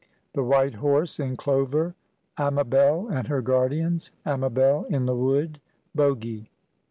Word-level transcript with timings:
THE 0.33 0.41
WHITE 0.43 0.73
HORSE 0.73 1.19
IN 1.19 1.37
CLOVER.—AMABEL 1.37 3.09
AND 3.09 3.27
HER 3.27 3.43
GUARDIANS.—AMABEL 3.43 4.85
IN 4.89 5.05
THE 5.05 5.15
WOOD.—BOGY. 5.15 6.49